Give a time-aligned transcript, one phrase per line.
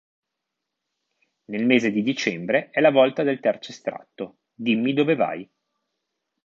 [1.51, 5.47] Nel mese di dicembre è la volta del terzo estratto "Dimmi dove vai".